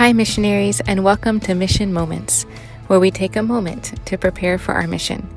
[0.00, 2.44] Hi, missionaries, and welcome to Mission Moments,
[2.86, 5.28] where we take a moment to prepare for our mission.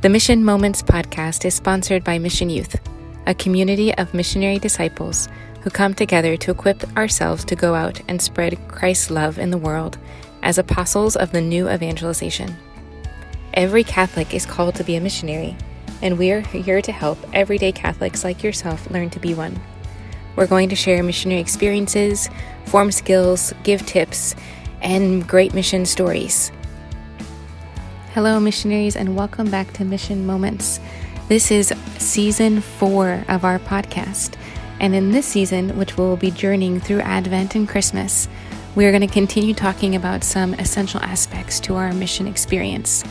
[0.00, 2.80] The Mission Moments podcast is sponsored by Mission Youth,
[3.26, 5.28] a community of missionary disciples
[5.60, 9.58] who come together to equip ourselves to go out and spread Christ's love in the
[9.58, 9.98] world
[10.42, 12.56] as apostles of the new evangelization.
[13.52, 15.54] Every Catholic is called to be a missionary,
[16.00, 19.60] and we are here to help everyday Catholics like yourself learn to be one.
[20.36, 22.28] We're going to share missionary experiences,
[22.66, 24.34] form skills, give tips,
[24.80, 26.52] and great mission stories.
[28.14, 30.80] Hello, missionaries, and welcome back to Mission Moments.
[31.28, 34.34] This is season four of our podcast.
[34.80, 38.28] And in this season, which we'll be journeying through Advent and Christmas,
[38.76, 43.02] we are going to continue talking about some essential aspects to our mission experience.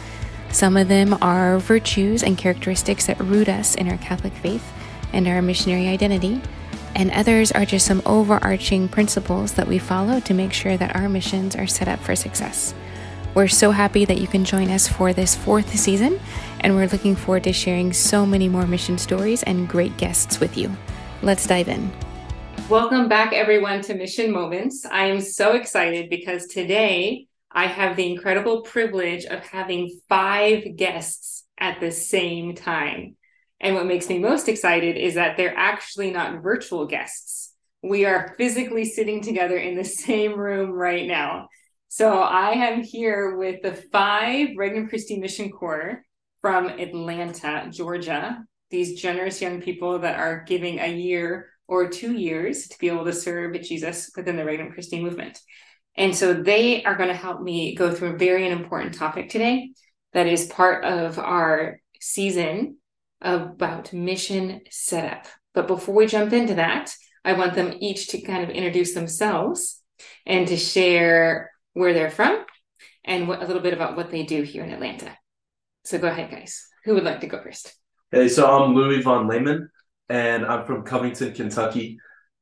[0.49, 4.63] Some of them are virtues and characteristics that root us in our Catholic faith
[5.11, 6.41] and our missionary identity
[6.95, 11.09] and others are just some overarching principles that we follow to make sure that our
[11.09, 12.73] missions are set up for success.
[13.35, 16.19] We're so happy that you can join us for this fourth season,
[16.61, 20.57] and we're looking forward to sharing so many more mission stories and great guests with
[20.57, 20.75] you.
[21.21, 21.91] Let's dive in.
[22.69, 24.85] Welcome back, everyone, to Mission Moments.
[24.85, 31.45] I am so excited because today I have the incredible privilege of having five guests
[31.59, 33.16] at the same time.
[33.59, 37.53] And what makes me most excited is that they're actually not virtual guests.
[37.81, 41.47] We are physically sitting together in the same room right now.
[41.87, 46.03] So I am here with the five Regnum Christi Mission Corps
[46.41, 48.43] from Atlanta, Georgia.
[48.69, 53.05] These generous young people that are giving a year or two years to be able
[53.05, 55.39] to serve Jesus within the Regnum Christi movement.
[55.95, 59.71] And so they are going to help me go through a very important topic today
[60.13, 62.76] that is part of our season
[63.21, 65.25] about mission setup.
[65.53, 66.93] But before we jump into that,
[67.25, 69.81] I want them each to kind of introduce themselves
[70.25, 72.45] and to share where they're from
[73.03, 75.17] and what, a little bit about what they do here in Atlanta.
[75.83, 76.67] So go ahead, guys.
[76.85, 77.73] Who would like to go first?
[78.11, 79.69] Hey, so I'm Louis Von Lehman,
[80.09, 81.99] and I'm from Covington, Kentucky.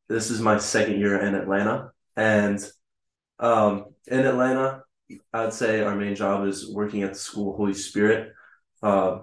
[0.07, 1.91] This is my second year in Atlanta.
[2.15, 2.63] And
[3.39, 4.83] um, in Atlanta,
[5.33, 8.33] I'd say our main job is working at the School Holy Spirit.
[8.83, 9.19] Uh,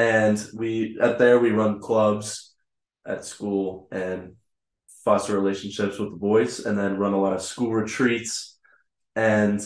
[0.00, 2.54] and we at there we run clubs
[3.06, 4.32] at school and
[5.04, 8.58] foster relationships with the boys and then run a lot of school retreats
[9.14, 9.60] and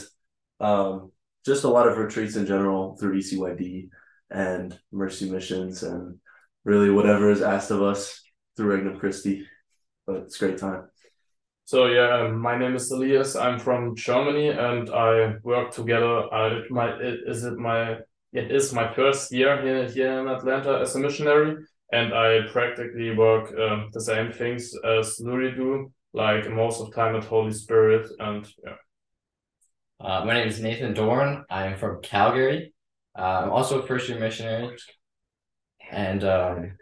[0.59, 1.13] um,
[1.47, 3.91] just a lot of retreats in general through ECYD
[4.31, 6.19] and Mercy Missions and
[6.65, 8.21] really whatever is asked of us
[8.57, 9.47] through Regnum Christi.
[10.05, 10.89] But it's great time.
[11.65, 13.37] So yeah, um, my name is Elias.
[13.37, 16.33] I'm from Germany and I work together.
[16.35, 17.99] I my is it my
[18.35, 23.15] it is my first year here, here in Atlanta as a missionary, and I practically
[23.15, 28.11] work um, the same things as Louis do, like most of time at Holy Spirit,
[28.19, 28.75] and yeah.
[30.01, 31.45] Uh, my name is Nathan Dorn.
[31.49, 32.75] I'm from Calgary.
[33.17, 34.77] Uh, I'm also a first year missionary,
[35.93, 36.73] and um,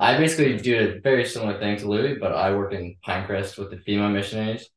[0.00, 3.70] I basically do a very similar thing to Louis, but I work in Pinecrest with
[3.70, 4.68] the female missionaries,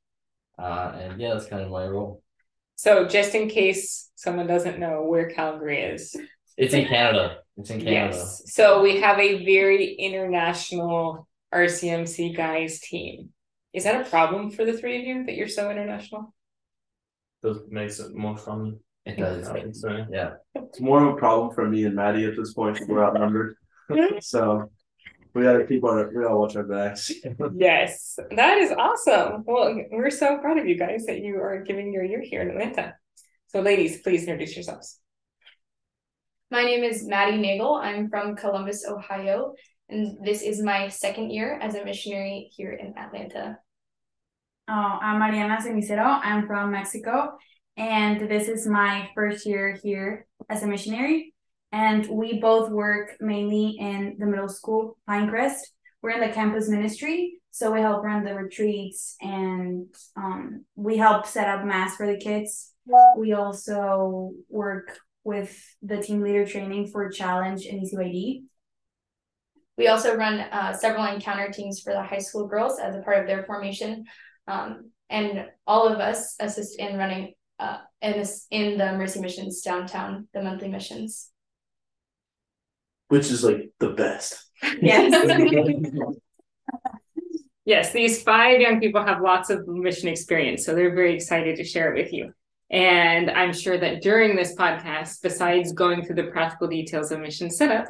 [0.60, 2.22] uh, and yeah, that's kind of my role.
[2.82, 6.16] So just in case someone doesn't know where Calgary is.
[6.58, 7.38] It's in Canada.
[7.56, 8.18] It's in Canada.
[8.18, 8.42] Yes.
[8.48, 13.30] So we have a very international RCMC guys team.
[13.72, 16.34] Is that a problem for the three of you that you're so international?
[17.44, 18.80] That makes it more fun.
[19.06, 19.48] It does.
[20.12, 20.32] Yeah.
[20.56, 22.80] It's more of a problem for me and Maddie at this point.
[22.88, 23.58] We're outnumbered.
[24.22, 24.72] so
[25.34, 27.12] we gotta keep our we gotta watch our backs.
[27.56, 29.44] yes, that is awesome.
[29.46, 32.50] Well, we're so proud of you guys that you are giving your year here in
[32.50, 32.96] Atlanta.
[33.48, 35.00] So, ladies, please introduce yourselves.
[36.50, 37.76] My name is Maddie Nagel.
[37.76, 39.54] I'm from Columbus, Ohio,
[39.88, 43.58] and this is my second year as a missionary here in Atlanta.
[44.68, 46.20] Oh, I'm Mariana Cenicero.
[46.24, 47.38] I'm from Mexico,
[47.78, 51.31] and this is my first year here as a missionary
[51.72, 55.60] and we both work mainly in the middle school, Pinecrest.
[56.02, 59.88] We're in the campus ministry, so we help run the retreats and
[60.18, 62.74] um, we help set up mass for the kids.
[63.18, 68.44] We also work with the team leader training for Challenge and ECYD.
[69.78, 73.20] We also run uh, several encounter teams for the high school girls as a part
[73.20, 74.06] of their formation.
[74.48, 79.62] Um, and all of us assist in running uh, in, this, in the Mercy Missions
[79.62, 81.31] downtown, the monthly missions
[83.12, 84.50] which is like the best.
[84.82, 85.12] Yes.
[87.66, 91.66] yes, these five young people have lots of mission experience, so they're very excited to
[91.66, 92.32] share it with you.
[92.70, 97.52] And I'm sure that during this podcast, besides going through the practical details of mission
[97.52, 97.88] setup,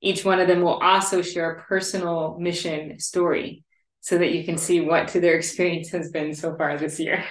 [0.00, 3.62] each one of them will also share a personal mission story
[4.00, 7.24] so that you can see what to their experience has been so far this year.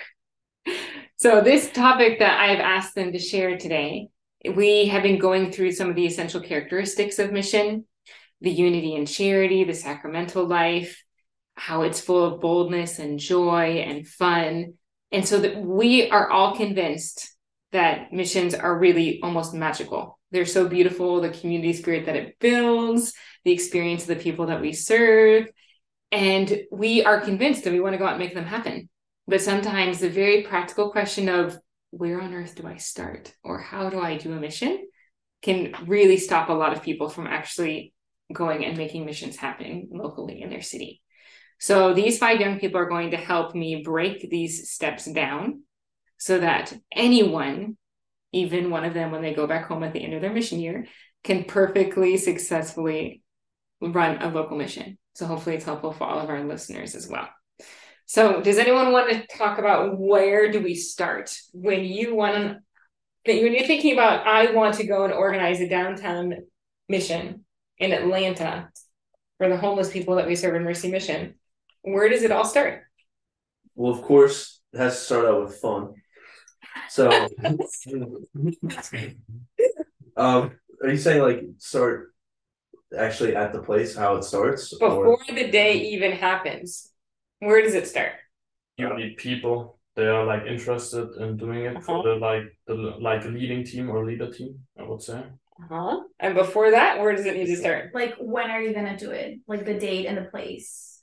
[1.15, 4.09] So, this topic that I've asked them to share today,
[4.55, 7.85] we have been going through some of the essential characteristics of mission
[8.43, 11.01] the unity and charity, the sacramental life,
[11.55, 14.73] how it's full of boldness and joy and fun.
[15.13, 17.33] And so that we are all convinced
[17.71, 20.19] that missions are really almost magical.
[20.31, 23.13] They're so beautiful, the community spirit that it builds,
[23.45, 25.49] the experience of the people that we serve.
[26.11, 28.89] And we are convinced that we want to go out and make them happen.
[29.25, 31.57] But sometimes the very practical question of
[31.93, 34.87] where on earth do I start or how do I do a mission
[35.43, 37.93] can really stop a lot of people from actually
[38.33, 41.01] going and making missions happen locally in their city.
[41.59, 45.61] So these five young people are going to help me break these steps down
[46.17, 47.77] so that anyone,
[48.31, 50.59] even one of them when they go back home at the end of their mission
[50.59, 50.87] year,
[51.23, 53.21] can perfectly successfully
[53.81, 54.97] run a local mission.
[55.13, 57.29] So hopefully it's helpful for all of our listeners as well.
[58.05, 62.53] So does anyone want to talk about where do we start when you want to
[63.25, 66.35] when you're thinking about I want to go and organize a downtown
[66.89, 67.45] mission
[67.77, 68.69] in Atlanta
[69.37, 71.35] for the homeless people that we serve in Mercy Mission,
[71.81, 72.83] where does it all start?
[73.75, 75.95] Well, of course, it has to start out with fun.
[76.89, 77.09] So,
[80.15, 80.51] um,
[80.81, 82.13] are you saying like start
[82.97, 85.17] actually at the place how it starts before or?
[85.27, 86.92] the day even happens?
[87.43, 88.13] Where does it start?
[88.77, 89.79] You need people.
[89.95, 91.85] They are like interested in doing it uh-huh.
[91.85, 94.59] for the like the like leading team or leader team.
[94.79, 95.23] I would say.
[95.61, 96.01] Uh-huh.
[96.19, 97.91] And before that, where does it need to start?
[97.93, 99.39] Like when are you gonna do it?
[99.47, 101.01] Like the date and the place.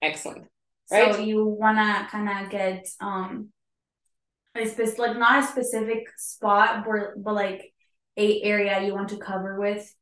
[0.00, 0.46] Excellent.
[0.90, 1.14] Right.
[1.14, 3.48] So you wanna kind of get um
[4.54, 7.72] a specific, like not a specific spot, but but like
[8.16, 9.92] a area you want to cover with,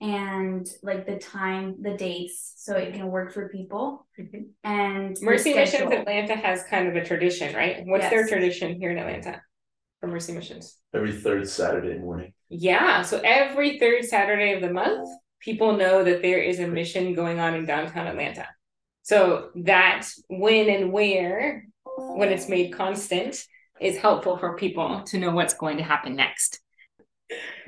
[0.00, 4.06] and like the time, the dates, so it can work for people.
[4.20, 4.42] Mm-hmm.
[4.64, 7.82] And Mercy Missions Atlanta has kind of a tradition, right?
[7.86, 8.10] What's yes.
[8.10, 9.40] their tradition here in Atlanta
[10.00, 10.76] for Mercy Missions?
[10.94, 12.32] Every third Saturday morning.
[12.48, 13.02] Yeah.
[13.02, 15.08] So every third Saturday of the month,
[15.40, 18.46] people know that there is a mission going on in downtown Atlanta.
[19.02, 21.64] So that when and where,
[21.96, 23.42] when it's made constant,
[23.80, 26.60] is helpful for people to know what's going to happen next.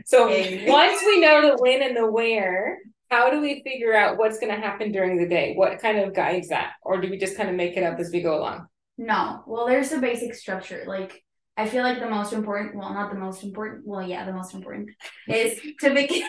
[0.06, 0.28] So
[0.66, 2.78] once we know the when and the where,
[3.10, 5.54] how do we figure out what's going to happen during the day?
[5.54, 6.72] What kind of guides that?
[6.82, 8.66] Or do we just kind of make it up as we go along?
[8.96, 9.42] No.
[9.46, 10.84] Well, there's a basic structure.
[10.86, 11.22] Like
[11.56, 14.54] I feel like the most important, well, not the most important, well, yeah, the most
[14.54, 14.90] important
[15.28, 16.28] is to begin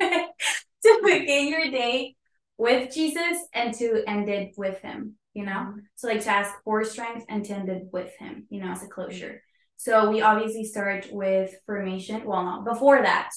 [0.00, 2.16] to begin your day
[2.56, 5.74] with Jesus and to end it with him, you know?
[5.96, 8.82] So like to ask for strength and to end it with him, you know, as
[8.82, 9.42] a closure.
[9.76, 12.24] So we obviously start with formation.
[12.24, 13.30] Well, no, before that,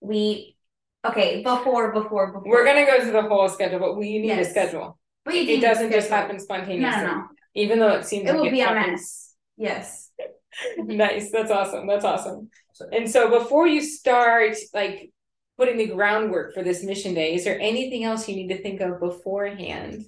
[0.00, 0.56] we
[1.04, 2.42] okay, before, before, before.
[2.46, 4.48] We're gonna go to the whole schedule, but we need yes.
[4.48, 4.98] a schedule.
[5.24, 7.02] But it doesn't just happen spontaneously.
[7.02, 7.24] No, no,
[7.54, 9.34] Even though it seems it like will be a mess.
[9.56, 10.10] Yes.
[10.78, 11.30] nice.
[11.30, 11.86] That's awesome.
[11.86, 12.50] That's awesome.
[12.92, 15.10] And so before you start like
[15.56, 18.80] putting the groundwork for this mission day, is there anything else you need to think
[18.80, 20.04] of beforehand?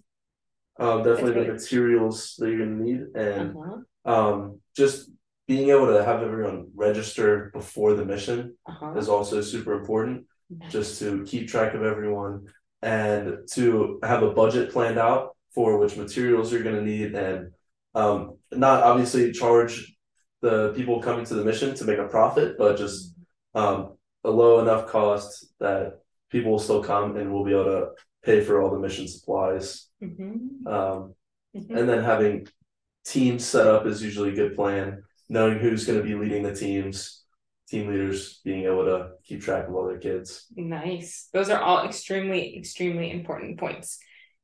[0.78, 4.12] Um, definitely the materials that you're gonna need and uh-huh.
[4.12, 5.08] um just
[5.46, 8.94] being able to have everyone register before the mission uh-huh.
[8.96, 10.72] is also super important nice.
[10.72, 12.46] just to keep track of everyone
[12.82, 17.50] and to have a budget planned out for which materials you're going to need and
[17.94, 19.96] um, not obviously charge
[20.42, 23.14] the people coming to the mission to make a profit, but just
[23.54, 27.88] um, a low enough cost that people will still come and we'll be able to
[28.22, 29.88] pay for all the mission supplies.
[30.02, 30.66] Mm-hmm.
[30.66, 31.14] Um,
[31.56, 31.76] mm-hmm.
[31.76, 32.46] And then having
[33.06, 35.02] teams set up is usually a good plan.
[35.28, 37.24] Knowing who's going to be leading the teams,
[37.68, 40.46] team leaders being able to keep track of all their kids.
[40.54, 41.28] Nice.
[41.32, 43.98] Those are all extremely, extremely important points.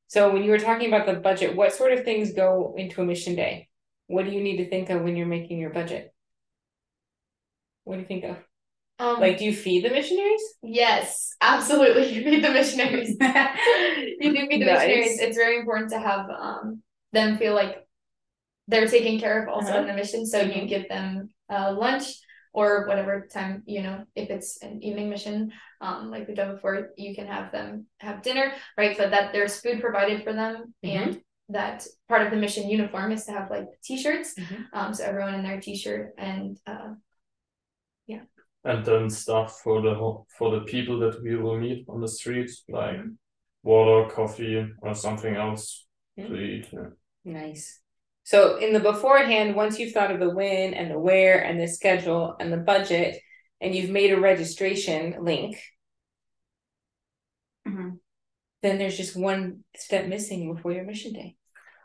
[0.08, 3.04] So when you were talking about the budget, what sort of things go into a
[3.04, 3.68] mission day?
[4.12, 6.12] what do you need to think of when you're making your budget?
[7.84, 8.36] What do you think of?
[8.98, 10.42] Um, like, do you feed the missionaries?
[10.62, 12.12] Yes, absolutely.
[12.12, 13.08] You feed the missionaries.
[13.18, 14.86] you do feed the nice.
[14.86, 15.18] missionaries.
[15.18, 17.86] It's very important to have um, them feel like
[18.68, 19.80] they're taken care of also uh-huh.
[19.80, 20.26] in the mission.
[20.26, 20.60] So mm-hmm.
[20.60, 22.04] you give them uh, lunch
[22.52, 26.90] or whatever time you know if it's an evening mission um like we've done before
[26.96, 31.10] you can have them have dinner right but that there's food provided for them mm-hmm.
[31.10, 34.62] and that part of the mission uniform is to have like t-shirts mm-hmm.
[34.72, 36.90] um so everyone in their t-shirt and uh
[38.06, 38.20] yeah
[38.64, 39.94] and then stuff for the
[40.38, 43.10] for the people that we will meet on the streets like mm-hmm.
[43.62, 45.86] water coffee or something else
[46.18, 46.32] mm-hmm.
[46.32, 46.88] to eat yeah.
[47.24, 47.81] nice
[48.24, 51.68] so in the beforehand once you've thought of the when and the where and the
[51.68, 53.20] schedule and the budget
[53.60, 55.60] and you've made a registration link
[57.66, 57.90] mm-hmm.
[58.62, 61.36] then there's just one step missing before your mission day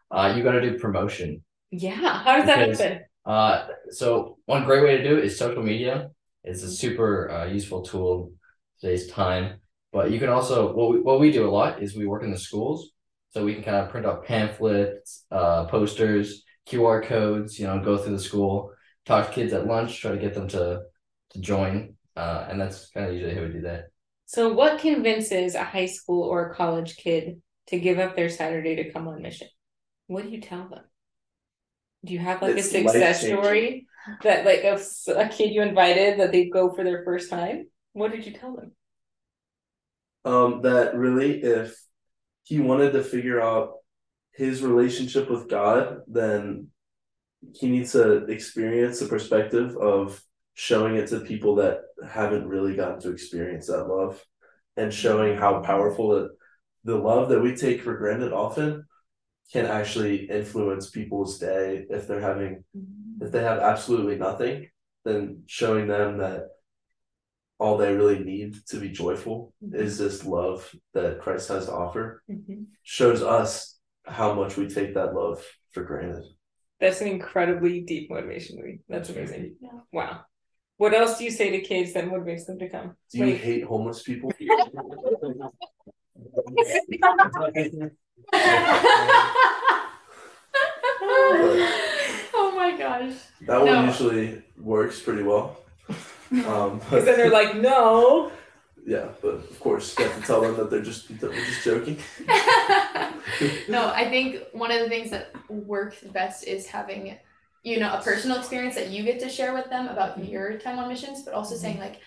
[0.10, 1.44] uh, you got to do promotion.
[1.72, 1.92] Yeah.
[1.96, 3.06] How does because, that happen?
[3.26, 6.12] Uh, so one great way to do it is social media.
[6.44, 8.32] It's a super uh, useful tool
[8.80, 9.60] today's time.
[9.92, 12.32] But you can also what we, what we do a lot is we work in
[12.32, 12.92] the schools,
[13.38, 17.60] so we can kind of print out pamphlets, uh, posters, QR codes.
[17.60, 18.74] You know, go through the school,
[19.06, 20.84] talk to kids at lunch, try to get them to
[21.32, 23.86] to join, uh, and that's kind of usually how we do that.
[24.26, 28.76] So, what convinces a high school or a college kid to give up their Saturday
[28.76, 29.48] to come on mission?
[30.08, 30.86] What do you tell them?
[32.06, 33.88] Do you have like It's a success story
[34.24, 37.68] that, like, a, s- a kid you invited that they go for their first time?
[37.94, 38.72] What did you tell them?
[40.26, 41.76] um, that really if
[42.48, 43.74] he wanted to figure out
[44.32, 46.68] his relationship with God, then
[47.54, 50.24] he needs to experience the perspective of
[50.54, 54.24] showing it to people that haven't really gotten to experience that love
[54.78, 56.32] and showing how powerful it,
[56.86, 58.86] the love that we take for granted often
[59.52, 61.86] can actually influence people's day.
[61.90, 62.64] If they're having
[63.20, 64.70] if they have absolutely nothing
[65.04, 66.48] then showing them that
[67.60, 72.24] all they really need to be joyful is this love that Christ has to offer
[72.30, 72.66] Mhm.
[72.84, 76.24] shows us how much we take that love for granted.
[76.80, 78.62] That's an incredibly deep motivation.
[78.62, 78.80] Lee.
[78.88, 79.56] That's amazing.
[79.60, 79.80] Yeah.
[79.92, 80.22] Wow.
[80.78, 82.96] What else do you say to kids that motivates them to come?
[83.12, 83.38] Do you Wait.
[83.42, 84.32] hate homeless people?
[92.34, 93.14] oh my gosh.
[93.42, 93.86] That one No.
[93.86, 95.58] usually works pretty well.
[96.48, 98.32] Um, Because then they're like, no.
[98.86, 101.64] yeah, but of course you have to tell them that they're just that we're just
[101.64, 101.98] joking.
[103.70, 107.18] no, I think one of the things that works best is having,
[107.64, 110.80] you know, a personal experience that you get to share with them about your time
[110.80, 112.00] on missions, but also saying like,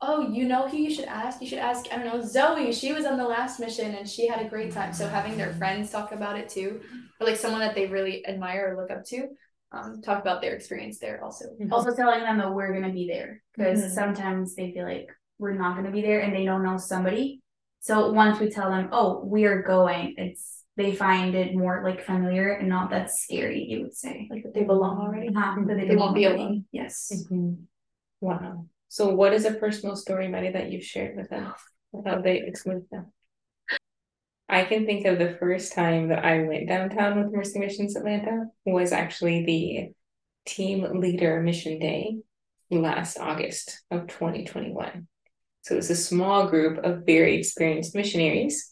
[0.00, 1.40] oh, you know who you should ask?
[1.40, 2.72] You should ask, I don't know, Zoe.
[2.72, 4.92] She was on the last mission and she had a great time.
[4.92, 6.80] So having their friends talk about it too,
[7.20, 9.28] or like someone that they really admire or look up to,
[9.72, 11.44] um, talk about their experience there also.
[11.70, 13.90] Also telling them that we're gonna be there because Mhm.
[13.90, 15.08] sometimes they feel like
[15.38, 17.40] we're not gonna be there and they don't know somebody.
[17.80, 22.02] So once we tell them, oh, we are going, it's they find it more like
[22.04, 23.64] familiar and not that scary.
[23.64, 25.28] You would say Like that they belong already.
[25.28, 26.42] Uh-huh, that They belong won't be already.
[26.42, 26.64] alone.
[26.70, 27.24] Yes.
[28.20, 28.66] Wow.
[28.88, 31.52] So, what is a personal story, Maddie, that you've shared with them?
[32.06, 33.12] How they explain them?
[34.48, 38.46] I can think of the first time that I went downtown with Mercy Missions Atlanta
[38.64, 39.92] was actually the
[40.50, 42.16] team leader mission day
[42.70, 45.06] last August of 2021.
[45.62, 48.70] So it was a small group of very experienced missionaries.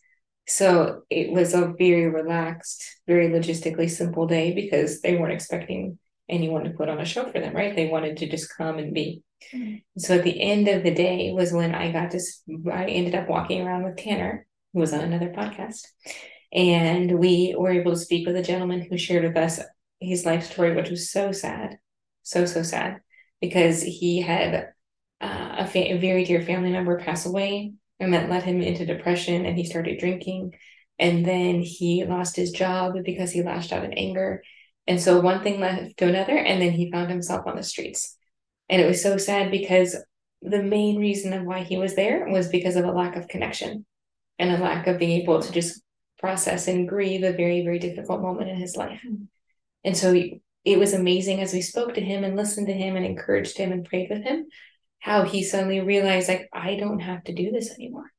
[0.49, 6.65] So it was a very relaxed, very logistically simple day because they weren't expecting anyone
[6.65, 7.75] to put on a show for them, right?
[7.75, 9.23] They wanted to just come and be.
[9.53, 9.77] Mm-hmm.
[9.99, 12.21] So at the end of the day was when I got to,
[12.73, 15.87] I ended up walking around with Tanner, who was on another podcast.
[16.53, 19.59] And we were able to speak with a gentleman who shared with us
[20.01, 21.79] his life story, which was so sad,
[22.23, 23.01] so, so sad,
[23.41, 24.69] because he had
[25.23, 28.85] uh, a, fa- a very dear family member pass away, and that led him into
[28.85, 30.55] depression, and he started drinking.
[30.99, 34.43] And then he lost his job because he lashed out in anger.
[34.87, 38.15] And so one thing led to another, and then he found himself on the streets.
[38.69, 39.97] And it was so sad because
[40.43, 43.87] the main reason of why he was there was because of a lack of connection
[44.39, 45.83] and a lack of being able to just
[46.19, 49.01] process and grieve a very, very difficult moment in his life.
[49.85, 50.15] And so
[50.65, 53.73] it was amazing as we spoke to him and listened to him and encouraged him
[53.73, 54.47] and prayed with him,
[54.99, 58.11] how he suddenly realized, like, I don't have to do this anymore.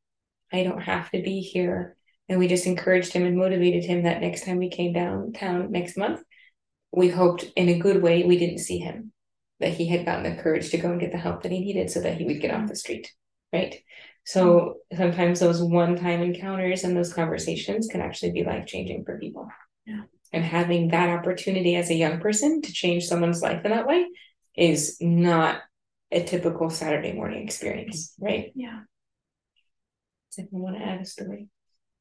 [0.54, 1.98] I don't have to be here.
[2.30, 5.98] And we just encouraged him and motivated him that next time we came downtown next
[5.98, 6.22] month,
[6.92, 9.12] we hoped in a good way we didn't see him,
[9.60, 11.90] that he had gotten the courage to go and get the help that he needed
[11.90, 13.12] so that he would get off the street.
[13.52, 13.82] Right.
[14.28, 19.18] So sometimes those one time encounters and those conversations can actually be life changing for
[19.18, 19.48] people.
[19.86, 20.02] Yeah.
[20.34, 24.06] And having that opportunity as a young person to change someone's life in that way
[24.54, 25.62] is not
[26.12, 28.52] a typical Saturday morning experience, right?
[28.54, 28.82] Yeah.
[30.36, 31.48] Does anyone want to add a story?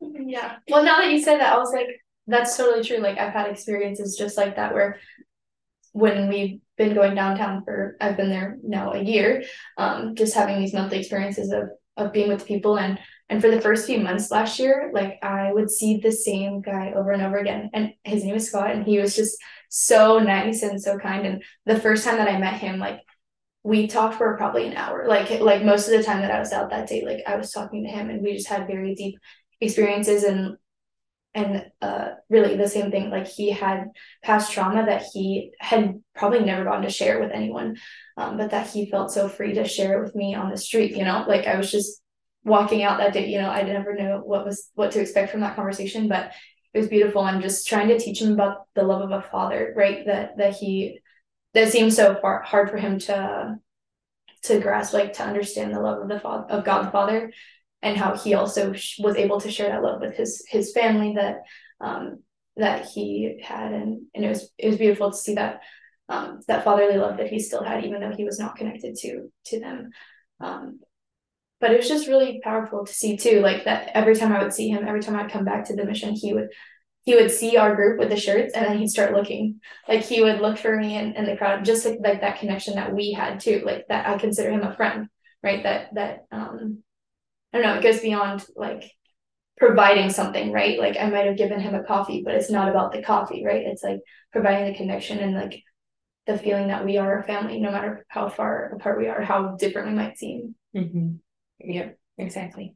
[0.00, 0.56] Yeah.
[0.68, 1.86] Well, now that you said that, I was like,
[2.26, 2.98] that's totally true.
[2.98, 4.98] Like, I've had experiences just like that where
[5.92, 9.44] when we've been going downtown for, I've been there now a year,
[9.78, 12.98] um, just having these monthly experiences of of being with people and
[13.28, 16.92] and for the first few months last year, like I would see the same guy
[16.94, 17.70] over and over again.
[17.74, 19.36] And his name is Scott, and he was just
[19.68, 21.26] so nice and so kind.
[21.26, 23.00] And the first time that I met him, like
[23.64, 25.08] we talked for probably an hour.
[25.08, 27.50] Like like most of the time that I was out that day, like I was
[27.50, 29.18] talking to him and we just had very deep
[29.60, 30.56] experiences and
[31.36, 33.90] and uh really the same thing like he had
[34.24, 37.76] past trauma that he had probably never gotten to share with anyone
[38.16, 40.96] um, but that he felt so free to share it with me on the street
[40.96, 41.24] you know?
[41.28, 42.02] Like i was just
[42.44, 45.40] walking out that day you know i never knew what was what to expect from
[45.40, 46.32] that conversation but
[46.76, 47.26] it was beautiful.
[47.26, 50.04] And just trying to teach him about the love of a father right?
[50.04, 51.00] That that he
[51.54, 53.56] that seemed so far hard for him to
[54.42, 57.32] to grasp, like to understand the love of the father of God the Father,
[57.86, 61.42] and how he also was able to share that love with his his family that
[61.80, 62.18] um,
[62.56, 65.60] that he had, and and it was it was beautiful to see that
[66.08, 69.30] um, that fatherly love that he still had, even though he was not connected to
[69.46, 69.90] to them.
[70.40, 70.80] Um,
[71.60, 74.52] but it was just really powerful to see too, like that every time I would
[74.52, 76.48] see him, every time I'd come back to the mission, he would
[77.04, 79.60] he would see our group with the shirts and then he'd start looking.
[79.88, 82.74] Like he would look for me in, in the crowd just like, like that connection
[82.74, 85.08] that we had too like that i consider him a friend
[85.46, 85.62] right?
[85.62, 86.82] That that um
[87.52, 88.90] i don't know it goes beyond like
[89.58, 92.92] providing something right like i might have given him a coffee but it's not about
[92.92, 94.00] the coffee right it's like
[94.32, 95.62] providing the connection and like
[96.26, 99.56] the feeling that we are a family no matter how far apart we are how
[99.58, 101.12] different we might seem Mm-hmm.
[101.60, 102.74] Yep, exactly.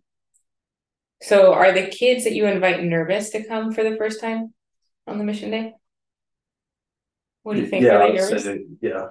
[1.23, 4.55] So are the kids that you invite nervous to come for the first time
[5.07, 5.75] on the mission day?
[7.43, 7.85] What do you think?
[7.85, 8.45] Yeah, Are I they would nervous?
[8.45, 9.09] say, yeah.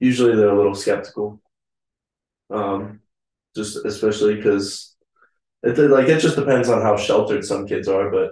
[0.00, 1.40] Usually they're a little skeptical.
[2.50, 3.00] Um,
[3.54, 4.95] just especially because
[5.62, 8.30] it like it just depends on how sheltered some kids are, but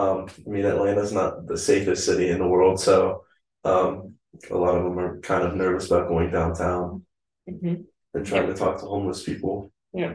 [0.00, 3.24] um, I mean Atlanta's not the safest city in the world, so
[3.64, 4.14] um,
[4.50, 7.04] a lot of them are kind of nervous about going downtown
[7.48, 7.84] Mhm.
[8.14, 9.72] and trying to talk to homeless people.
[9.92, 10.14] Yeah.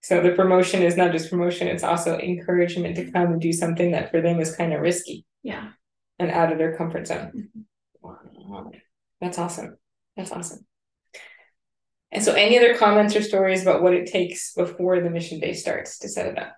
[0.00, 3.90] So the promotion is not just promotion, it's also encouragement to come and do something
[3.90, 5.70] that for them is kind of risky yeah
[6.18, 7.50] and out of their comfort zone.
[8.00, 8.70] Wow.
[9.20, 9.76] That's awesome.
[10.16, 10.64] That's awesome.
[12.12, 15.52] And so any other comments or stories about what it takes before the mission day
[15.52, 16.54] starts to set it up?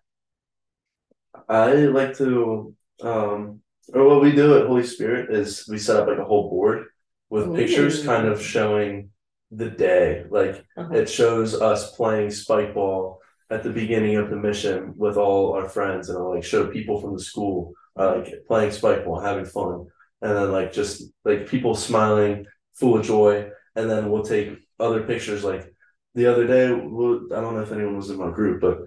[1.49, 3.61] I like to um
[3.95, 6.87] or what we do at Holy Spirit is we set up like a whole board
[7.31, 9.11] with pictures kind of showing
[9.50, 10.25] the day.
[10.28, 10.95] Like Uh-huh.
[10.95, 15.69] it shows us playing spike ball at the beginning of the mission with all our
[15.69, 19.45] friends and I'll like show people from the school uh, like playing spike ball, having
[19.47, 19.87] fun.
[20.21, 23.50] And then like just like people smiling, full of joy.
[23.75, 25.73] And then we'll take other pictures like
[26.14, 28.79] the other day, I don't know if anyone was in my group, but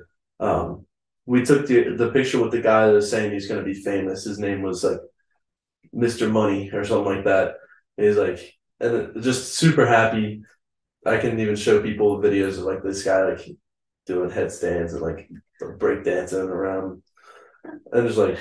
[0.45, 0.86] um
[1.25, 4.23] we took the the picture with the guy that was saying he's gonna be famous.
[4.25, 4.99] His name was like
[5.93, 6.30] Mr.
[6.30, 7.56] Money or something like that.
[7.97, 10.43] And he's like and just super happy.
[11.06, 13.47] I can even show people videos of like this guy like
[14.06, 15.30] doing headstands and like
[15.77, 17.04] break dancing around
[17.91, 18.38] and just like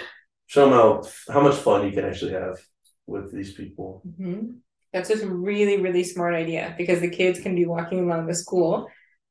[0.46, 2.58] show them how how much fun you can actually have
[3.06, 4.02] with these people.
[4.06, 4.58] Mhm.
[4.92, 8.34] That's just a really, really smart idea because the kids can be walking along the
[8.34, 8.88] school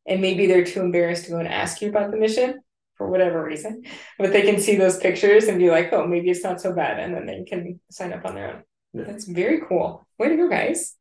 [0.07, 2.59] and maybe they're too embarrassed to go and ask you about the mission
[2.95, 3.83] for whatever reason.
[4.17, 6.99] But they can see those pictures and be like, oh, maybe it's not so bad.
[6.99, 8.63] And then they can sign up on their own.
[8.93, 9.03] Yeah.
[9.03, 10.07] That's very cool.
[10.17, 10.95] Way to go, guys.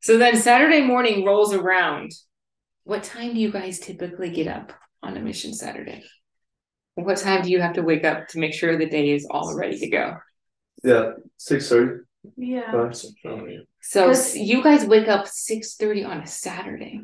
[0.00, 2.12] So then Saturday morning rolls around.
[2.84, 6.04] What time do you guys typically get up on a mission Saturday?
[6.94, 9.54] What time do you have to wake up to make sure the day is all
[9.54, 10.16] ready to go?
[10.84, 12.04] Yeah, six thirty.
[12.36, 12.90] Yeah.
[13.80, 17.00] So you guys wake up six thirty on a Saturday.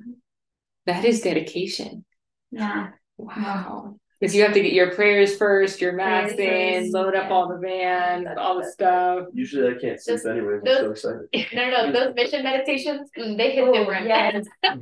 [0.87, 2.05] That is dedication.
[2.51, 2.89] Yeah.
[3.17, 3.97] Wow.
[4.21, 7.31] Because you have to get your prayers first, your mats Prayers in, load up yeah.
[7.31, 9.27] all the vans, all the stuff.
[9.33, 10.59] Usually I can't sleep Those- anyway.
[10.65, 11.47] I'm so excited.
[11.55, 14.45] no no no those mission meditations mm, they hit Oh, different yes.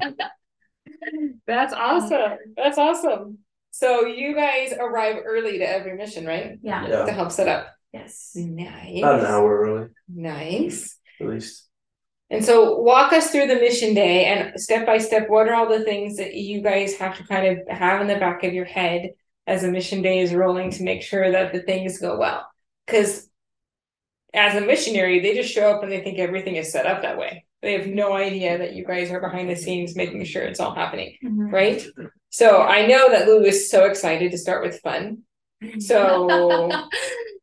[1.47, 2.33] That's awesome.
[2.57, 3.39] That's awesome.
[3.71, 6.59] So you guys arrive early to every mission, right?
[6.63, 6.87] Yeah.
[6.87, 7.69] Yeah, To help set up.
[7.93, 8.33] Yes.
[8.37, 8.99] Nice.
[8.99, 10.97] about an hour early Nice.
[11.21, 11.67] at least.
[12.31, 15.69] And so walk us through the mission day and step by step, what are all
[15.69, 18.65] the things that you guys have to kind of have in the back of your
[18.67, 19.11] head
[19.49, 22.47] as a mission day is rolling to make sure that the things go well?
[22.87, 23.29] Because
[24.33, 27.19] as a missionary, they just show up and they think everything is set up that
[27.19, 27.45] way.
[27.63, 30.75] They have no idea that you guys are behind the scenes making sure it's all
[30.75, 31.53] happening, Mhm.
[31.53, 31.85] right?
[32.31, 35.23] So I know that Lou is so excited to start with fun.
[35.81, 36.71] So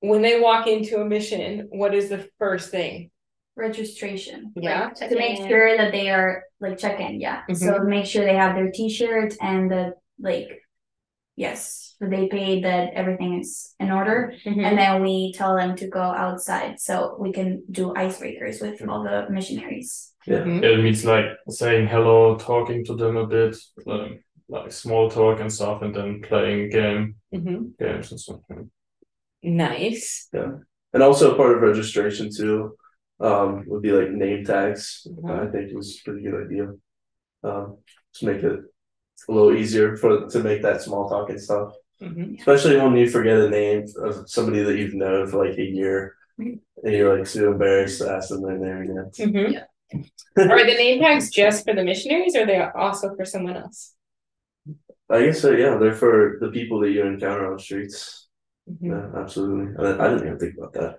[0.00, 3.10] when they walk into a mission, what is the first thing?
[3.56, 4.52] Registration.
[4.56, 4.90] Yeah.
[5.00, 7.42] Like, to make sure that they are like check in, yeah.
[7.52, 10.48] So make sure they have their t-shirts and the like
[11.36, 14.34] yes, they paid that everything is in order.
[14.44, 19.02] And then we tell them to go outside so we can do icebreakers with all
[19.04, 20.12] the missionaries.
[20.26, 20.62] Mhm.
[20.62, 25.52] It means like saying hello, talking to them a bit, like, like small talk and
[25.52, 27.78] stuff, and then playing game Mhm.
[27.78, 28.40] games and stuff.
[29.42, 30.28] Nice.
[30.32, 30.52] Yeah.
[30.92, 32.76] And also part of registration too,
[33.20, 35.06] um, would be like name tags.
[35.08, 35.48] Mhm.
[35.48, 36.72] I think was a pretty good idea.
[37.42, 37.78] Um,
[38.14, 38.60] to make it
[39.28, 41.72] a little easier for to make that small talk and stuff.
[42.00, 42.38] Mhm.
[42.38, 46.14] Especially when you forget a name of somebody that you've known for like a year.
[46.38, 46.60] And
[46.94, 49.10] you're like so embarrassed to ask them their name again.
[49.18, 49.64] Mhm.
[50.36, 53.94] Are the name tags just for the missionaries or are they also for someone else?
[55.10, 58.19] I guess so, yeah, they're for the people that you encounter on the streets.
[58.80, 59.74] Yeah, absolutely.
[59.84, 60.98] I, I didn't even think about that.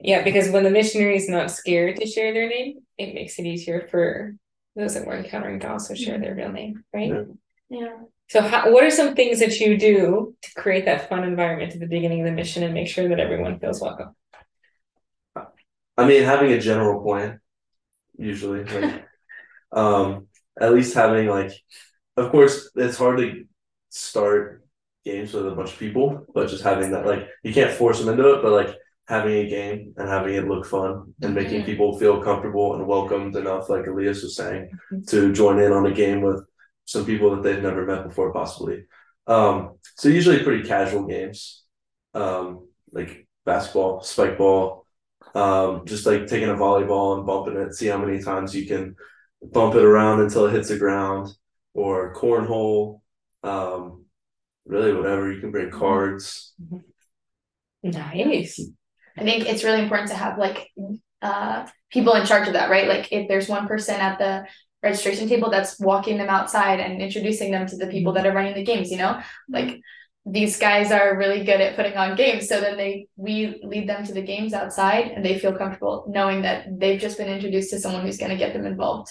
[0.00, 3.46] Yeah, because when the missionary is not scared to share their name, it makes it
[3.46, 4.34] easier for
[4.76, 7.10] those that we're encountering to also share their real name, right?
[7.10, 7.22] Yeah.
[7.68, 7.96] Yeah.
[8.28, 11.80] So, how, what are some things that you do to create that fun environment at
[11.80, 14.14] the beginning of the mission and make sure that everyone feels welcome?
[15.96, 17.40] I mean, having a general plan,
[18.16, 19.06] usually, like,
[19.72, 20.28] um,
[20.60, 21.52] at least having like,
[22.16, 23.44] of course, it's hard to
[23.90, 24.64] start
[25.04, 28.08] games with a bunch of people, but just having that, like, you can't force them
[28.10, 28.76] into it, but like
[29.08, 31.66] having a game and having it look fun and making Mhm.
[31.66, 34.70] people feel comfortable and welcomed enough, like Elias was saying,
[35.08, 36.44] to join in on a game with
[36.84, 38.84] some people that they've never met before, possibly.
[39.26, 41.64] Um, so usually pretty casual games,
[42.14, 44.86] um, like basketball, spike ball,
[45.34, 48.96] um, just like taking a volleyball and bumping it, see how many times you can
[49.42, 51.28] bump it around until it hits the ground,
[51.74, 53.00] or cornhole,
[53.42, 53.99] um,
[54.70, 55.32] really whatever.
[55.32, 56.54] You can bring cards.
[57.82, 58.60] Nice.
[59.16, 60.68] I think it's really important to have like
[61.22, 62.88] uh people in charge of that, right?
[62.88, 64.46] Like if there's one person at the
[64.82, 68.54] registration table that's walking them outside and introducing them to the people that are running
[68.54, 69.20] the games, you know?
[69.48, 69.80] Like
[70.26, 72.46] these guys are really good at putting on games.
[72.46, 76.42] So then they we lead them to the games outside and they feel comfortable knowing
[76.42, 79.10] that they've just been introduced to someone who's gonna get them involved.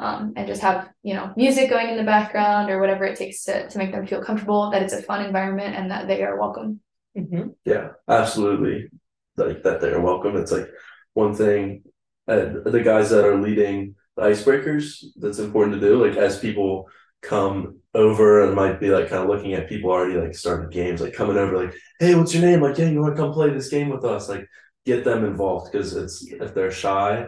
[0.00, 3.44] Um and just have, you know, music going in the background or whatever it takes
[3.44, 6.38] to to make them feel comfortable, that it's a fun environment and that they are
[6.38, 6.80] welcome.
[7.16, 7.50] Mm-hmm.
[7.64, 8.88] Yeah, absolutely.
[9.36, 10.36] Like that they're welcome.
[10.36, 10.68] It's like
[11.14, 11.84] one thing
[12.26, 16.04] uh, the guys that are leading the icebreakers that's important to do.
[16.04, 16.88] Like as people
[17.22, 21.00] come over and might be like kind of looking at people already like starting games,
[21.00, 22.60] like coming over, like, hey, what's your name?
[22.60, 24.28] Like, yeah, you want to come play this game with us?
[24.28, 24.46] Like,
[24.86, 27.26] get them involved because it's if they're shy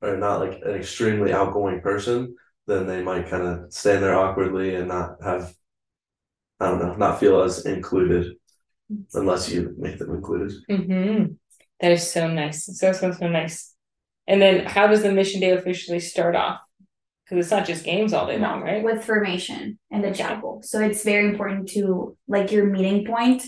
[0.00, 2.34] or not like an extremely outgoing person,
[2.66, 5.52] then they might kind of stand there awkwardly and not have,
[6.60, 8.36] I don't know, not feel as included
[9.14, 10.52] unless you make them included.
[10.70, 11.32] Mm-hmm.
[11.80, 12.66] That is so nice.
[12.78, 13.74] So, so, so nice.
[14.26, 16.60] And then how does the mission day officially start off?
[17.24, 18.84] Because it's not just games all day long, right?
[18.84, 20.60] with formation and the chapel.
[20.62, 23.44] So it's very important to like your meeting point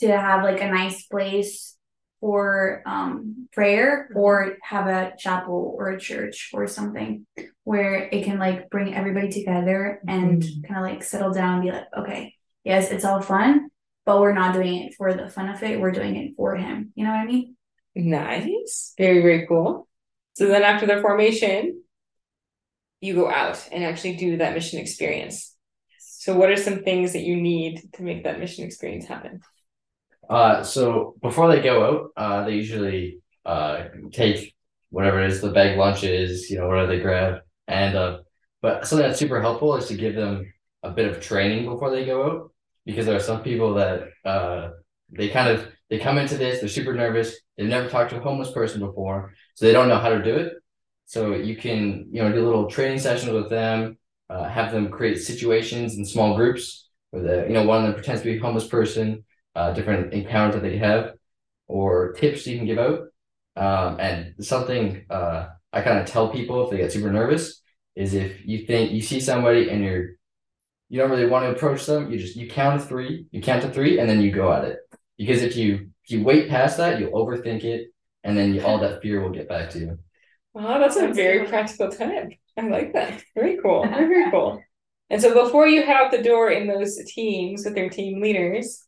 [0.00, 1.76] to have like a nice place
[2.20, 7.26] for um prayer or have a chapel or a church or something
[7.64, 11.70] where it can like bring everybody together and kind of like settle down and be
[11.72, 12.34] like, okay,
[12.64, 13.70] yes, it's all fun,
[14.04, 15.80] but we're not doing it for the fun of it.
[15.80, 16.92] We're doing it for him.
[16.94, 17.56] You know what I mean?
[17.94, 18.94] Nice.
[18.98, 19.88] Very, very cool.
[20.34, 21.82] So then after the formation,
[23.00, 25.56] you go out and actually do that mission experience.
[25.98, 29.40] So what are some things that you need to make that mission experience happen?
[30.28, 34.54] Uh, so before they go out, uh, they usually uh take
[34.90, 38.18] whatever it is, the bag lunches, you know, whatever they grab, and uh,
[38.60, 42.04] but something that's super helpful is to give them a bit of training before they
[42.04, 42.52] go out,
[42.84, 44.70] because there are some people that uh
[45.10, 48.20] they kind of they come into this, they're super nervous, they've never talked to a
[48.20, 50.52] homeless person before, so they don't know how to do it.
[51.10, 55.16] So you can you know do little training sessions with them, uh, have them create
[55.16, 58.40] situations in small groups where the you know one of them pretends to be a
[58.40, 59.24] homeless person
[59.56, 61.14] uh, different encounters that they have
[61.66, 63.00] or tips you can give out.
[63.56, 67.60] Um, and something uh, I kind of tell people if they get super nervous
[67.96, 70.10] is if you think you see somebody and you're
[70.90, 73.62] you don't really want to approach them, you just you count to three, you count
[73.62, 74.78] to three, and then you go at it.
[75.18, 77.88] Because if you if you wait past that, you'll overthink it,
[78.22, 79.98] and then you, all that fear will get back to you.
[80.54, 82.32] Oh, that's a very practical tip.
[82.58, 83.22] I like that.
[83.34, 83.86] Very cool.
[83.86, 84.62] Very, very cool.
[85.08, 88.84] And so before you head out the door in those teams with their team leaders,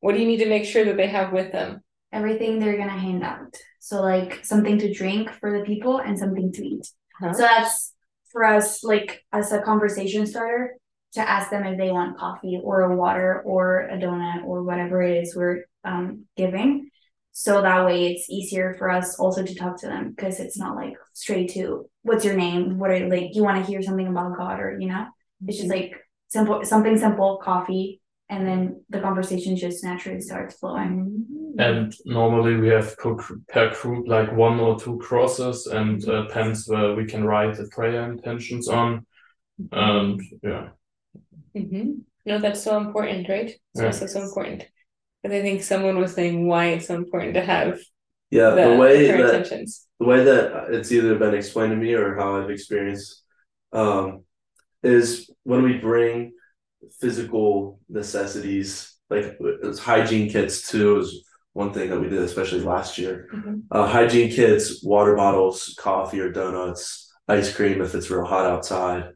[0.00, 1.82] what do you need to make sure that they have with them?
[2.12, 3.54] Everything they're gonna hand out.
[3.80, 6.86] So like something to drink for the people and something to eat.
[7.20, 7.32] Huh?
[7.32, 7.94] So that's
[8.30, 10.74] for us, like as a conversation starter,
[11.14, 15.02] to ask them if they want coffee or a water or a donut or whatever
[15.02, 16.90] it is we're um giving.
[17.38, 20.74] So that way it's easier for us also to talk to them because it's not
[20.74, 22.78] like straight to what's your name?
[22.80, 25.06] What are like you want to hear something about God or you know?
[25.46, 25.94] It's just like
[26.26, 31.54] simple something simple, coffee, and then the conversation just naturally starts flowing.
[31.60, 33.14] And normally we have per,
[33.48, 37.68] per group like one or two crosses and uh, pens where we can write the
[37.70, 39.06] prayer intentions on.
[39.70, 40.70] And yeah,
[41.56, 41.90] Mm-hmm.
[42.26, 43.46] No, that's so important, right?
[43.46, 43.86] It's Yeah.
[43.86, 44.64] also so important.
[45.22, 47.78] But I think someone was saying why it's so important to have
[48.30, 49.86] Yeah, the, the way that intentions.
[49.98, 53.22] the way that it's either been explained to me or how I've experienced
[53.72, 54.24] um,
[54.82, 56.32] is when we bring
[57.00, 59.36] physical necessities like
[59.80, 63.28] hygiene kits too is one thing that we did especially last year.
[63.34, 63.62] Mhm.
[63.70, 69.10] Uh, hygiene kits, water bottles, coffee or donuts, ice cream if it's real hot outside.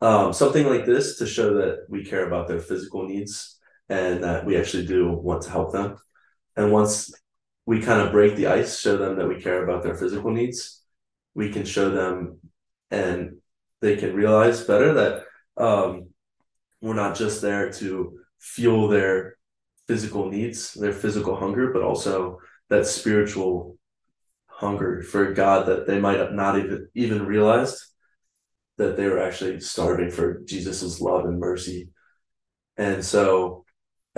[0.00, 3.58] Um, something like this to show that we care about their physical needs
[3.90, 5.96] and that we actually do want to help them.
[6.56, 7.12] And once
[7.66, 10.82] we kind of break the ice, show them that we care about their physical needs.
[11.34, 12.38] We can show them
[12.90, 13.38] and
[13.80, 15.24] they can realize better that
[15.56, 16.10] um,
[16.80, 19.36] we're not just there to fuel their
[19.88, 23.76] physical needs, their physical hunger, but also that spiritual
[24.46, 27.82] hunger for God that they might not even even realized
[28.76, 31.88] that they were actually starving for Jesus's love and mercy.
[32.76, 33.64] And so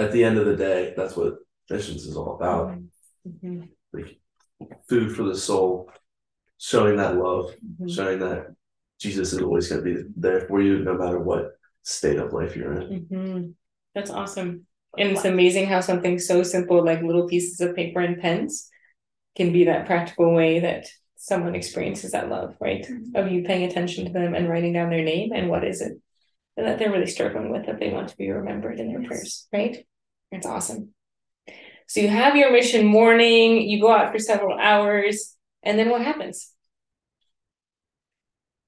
[0.03, 1.35] at the end of the day, that's what
[1.71, 2.79] missions is all about.
[3.27, 3.63] Mm-hmm.
[3.93, 4.19] Like
[4.89, 5.91] food for the soul,
[6.59, 7.89] showing that love, Mm-hmm.
[7.89, 8.55] showing that
[8.99, 12.55] Jesus is always going to be there for you no matter what state of life
[12.57, 13.07] you're in.
[13.11, 13.43] hmm
[13.95, 14.67] That's awesome.
[14.99, 18.69] And it's amazing how something so simple like little pieces of paper and pens
[19.37, 20.87] can be that practical way that
[21.17, 22.87] someone experiences that love, right?
[23.15, 25.95] Of you paying attention to them and writing down their name and what is it
[26.57, 29.09] that they're really struggling with that they want to be remembered in their Yes.
[29.09, 29.87] prayers, right?
[30.33, 30.95] It's awesome.
[31.87, 36.01] So you have your mission morning, you go out for several hours, and then what
[36.01, 36.53] happens?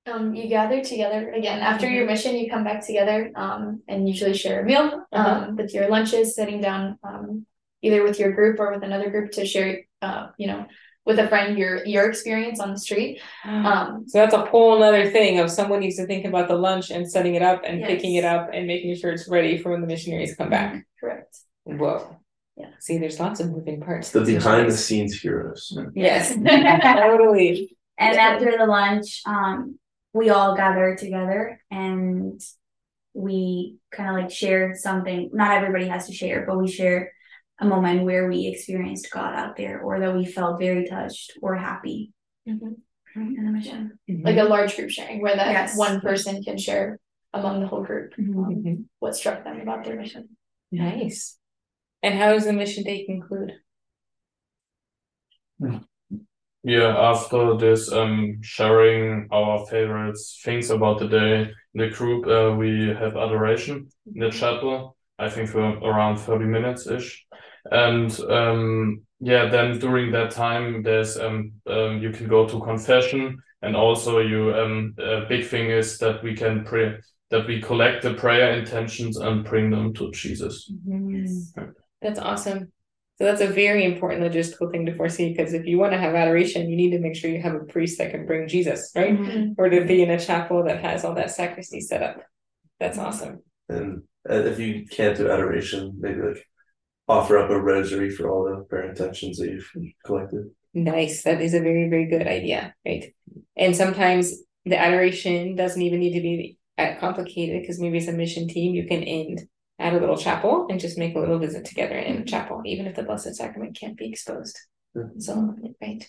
[0.06, 2.36] Um, you gather together again after your mission.
[2.36, 6.60] You come back together, um, and usually share a meal, um, with your lunches, sitting
[6.60, 7.46] down, um,
[7.80, 10.66] either with your group or with another group to share, uh, you know,
[11.06, 13.22] with a friend your your experience on the street.
[13.46, 16.90] Um, So that's a whole nother thing of someone needs to think about the lunch
[16.90, 19.80] and setting it up and picking it up and making sure it's ready for when
[19.80, 20.84] the missionaries come back.
[21.00, 21.38] correct.
[21.64, 22.16] Whoa.
[22.56, 22.68] Yeah.
[22.78, 24.10] See, there's lots of moving parts.
[24.12, 25.76] The behind the scenes heroes.
[25.94, 26.30] Yes.
[26.34, 27.76] totally.
[27.98, 28.20] And Yeah.
[28.22, 29.78] after the lunch, um,
[30.12, 32.40] we all gather together and
[33.14, 35.30] we kind of like share something.
[35.32, 37.12] Not everybody has to share, but we share
[37.60, 41.54] a moment where we experienced God out there or that we felt very touched or
[41.56, 42.12] happy
[42.48, 42.76] Mhm.
[43.16, 43.98] in the mission.
[44.08, 45.76] Like a large group sharing where that Yes.
[45.78, 46.98] one person can share
[47.32, 48.84] among the whole group um, Mhm.
[48.98, 50.36] what struck them about their mission.
[50.72, 51.38] Nice.
[52.04, 53.52] And how does the mission day conclude?
[56.62, 61.40] Yeah, after this um sharing our favorites things about the day
[61.74, 64.96] in the group, uh, we have adoration in the chapel.
[65.18, 67.24] I think for around 30 minutes ish.
[67.70, 73.38] And um yeah, then during that time there's um, um you can go to confession
[73.62, 76.98] and also you um a big thing is that we can pray
[77.30, 80.70] that we collect the prayer intentions and bring them to Jesus.
[82.04, 82.70] That's awesome.
[83.16, 86.14] So that's a very important logistical thing to foresee because if you want to have
[86.14, 89.18] adoration, you need to make sure you have a priest that can bring Jesus, right?
[89.18, 89.54] Mhm.
[89.56, 92.22] Or to be in a chapel that has all that sacristy set up.
[92.78, 93.42] That's awesome.
[93.70, 96.46] And uh, if you can't do adoration, maybe like
[97.08, 99.70] offer up a rosary for all the prayer intentions that you've
[100.04, 100.50] collected.
[100.74, 101.22] Nice.
[101.22, 103.14] That is a very, very good idea, right?
[103.56, 104.34] And sometimes
[104.66, 108.74] the adoration doesn't even need to be that complicated because maybe as a mission team,
[108.74, 109.46] you can end
[109.78, 112.86] at a little chapel and just make a little visit together in a chapel, even
[112.86, 114.58] if the Blessed Sacrament can't be exposed.
[114.96, 115.20] Mhm.
[115.20, 116.08] So, right.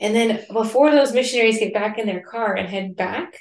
[0.00, 3.38] And then before those missionaries get back in their car and head back,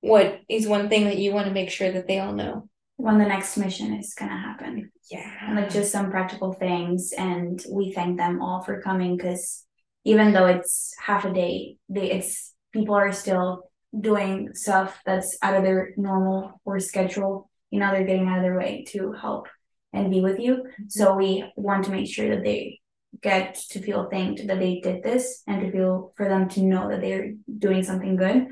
[0.00, 2.68] what is one thing that you want to make sure that they all know?
[2.96, 4.90] When the next mission is gonna happen.
[5.10, 5.52] Yeah.
[5.54, 9.64] like just some practical things and we thank them all for coming because
[10.04, 15.54] even though it's half a day they it's people are still doing stuff that's out
[15.54, 19.48] of their normal or schedule you know they're getting out of their way to help
[19.92, 22.80] and be with you so we want to make sure that they
[23.22, 26.88] get to feel thanked that they did this and to feel for them to know
[26.90, 28.46] that they're doing something good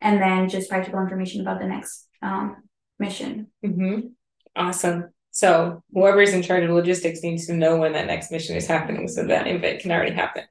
[0.00, 2.56] and then just practical information about the next um
[2.98, 4.08] mission Mm-hmm.
[4.56, 5.10] Awesome.
[5.30, 9.08] So whoever's in charge of logistics needs to know when that next mission is happening
[9.08, 10.44] so that event can already happen.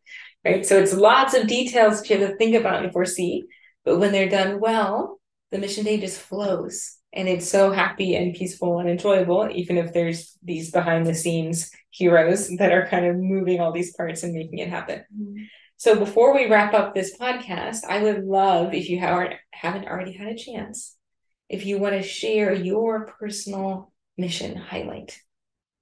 [0.45, 0.65] Right.
[0.65, 3.43] So it's lots of details to have to think about and foresee.
[3.84, 5.19] But when they're done well,
[5.51, 6.95] the mission day just flows.
[7.12, 11.72] And it's so happy and peaceful and enjoyable, even if there's these behind the scenes
[11.89, 15.04] heroes that are kind of moving all these parts and making it happen.
[15.13, 15.43] Mm-hmm.
[15.78, 20.12] So before we wrap up this podcast, I would love if you haven't haven't already
[20.12, 20.95] had a chance,
[21.48, 25.17] if you want to share your personal mission highlight,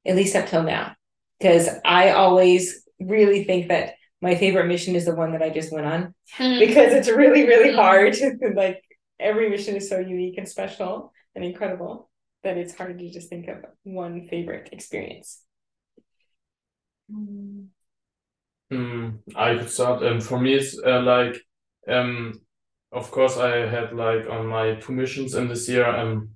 [0.06, 0.96] at least up till now,
[1.40, 5.74] because I always really think that my favorite mission is the one that I just
[5.74, 7.80] went on because it's really really mm-hmm.
[7.80, 8.16] hard.
[8.56, 8.84] like
[9.20, 12.10] every mission is so unique and special and incredible
[12.43, 15.43] that it's hard to just think of one favorite experience.
[18.73, 20.02] Mm, I could start.
[20.04, 21.38] And for me, it's uh, like,
[21.88, 22.34] um,
[22.91, 26.30] of course, I had like on my two missions in this year, um,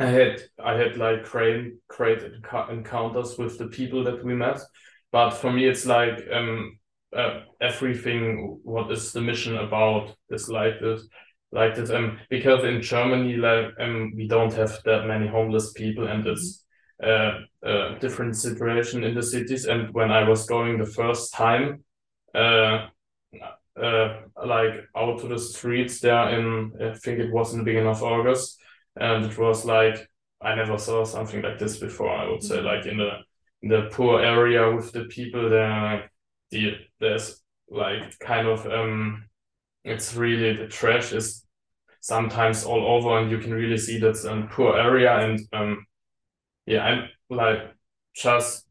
[0.00, 2.22] I had I had like great great
[2.70, 4.60] encounters with the people that we met.
[5.12, 6.78] But for me, it's like um,
[7.14, 8.60] uh, everything.
[8.62, 10.16] What is the mission about?
[10.30, 11.06] Is like this,
[11.52, 11.90] like this.
[11.90, 16.64] Um, because in Germany, like um, we don't have that many homeless people, and it's
[17.02, 19.66] uh, a different situation in the cities.
[19.66, 21.84] And when I was going the first time,
[22.34, 22.88] uh,
[23.80, 27.88] uh, like out to the streets there in, I think it was in the beginning
[27.88, 28.58] of August,
[28.96, 30.08] and it was like
[30.40, 32.10] I never saw something like this before.
[32.10, 33.10] I would say like in the
[33.62, 36.10] in the poor area with the people there, like
[36.50, 39.24] the there's like kind of um,
[39.84, 41.44] it's really the trash is
[42.00, 45.86] sometimes all over, and you can really see that's a poor area, and um,
[46.66, 47.74] yeah, I'm like
[48.14, 48.66] just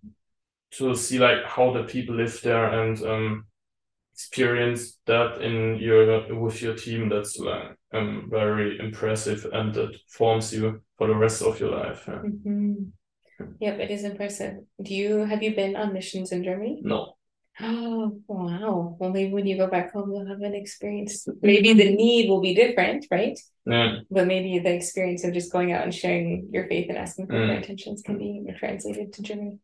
[0.72, 3.46] to see like how the people live there and um
[4.14, 10.52] experience that in your with your team that's like um very impressive and that forms
[10.52, 12.16] you for the rest of your life yeah.
[12.16, 12.74] Mm-hmm.
[13.60, 14.56] Yep, it is impressive.
[14.82, 16.82] Do you have you been on missions in Germany?
[16.84, 17.17] no
[17.60, 18.96] Oh, wow.
[19.00, 21.28] Well, maybe when you go back home, you'll have an experience.
[21.42, 23.38] Maybe the need will be different, right?
[23.66, 27.28] yeah But maybe the experience of just going out and sharing your faith and asking
[27.28, 27.48] for Mm.
[27.48, 29.60] their intentions can be translated to German.